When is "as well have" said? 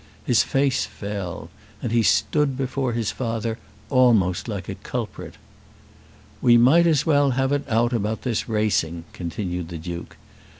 6.87-7.51